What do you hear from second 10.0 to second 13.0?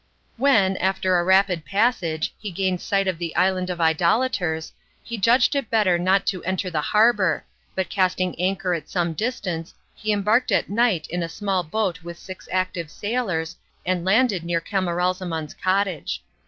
embarked at night in a small boat with six active